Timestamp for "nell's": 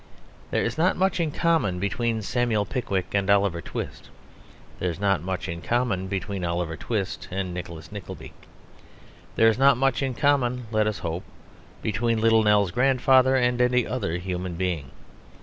12.41-12.71